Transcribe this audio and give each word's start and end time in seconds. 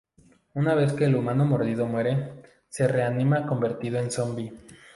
Una 0.55 0.73
vez 0.73 0.93
que 0.93 1.05
el 1.05 1.13
humano 1.15 1.45
mordido 1.45 1.85
muere, 1.85 2.33
se 2.67 2.87
reanima 2.87 3.45
convertido 3.45 3.99
en 3.99 4.09
zombi. 4.09 4.51